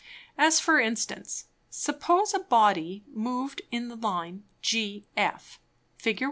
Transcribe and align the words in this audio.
As 0.35 0.59
for 0.59 0.79
Instance, 0.79 1.45
Suppose 1.69 2.33
a 2.33 2.39
Body 2.39 3.03
moved 3.07 3.61
in 3.69 3.87
the 3.87 3.95
Line 3.95 4.45
GF, 4.63 5.59
(_Fig. 5.99 6.19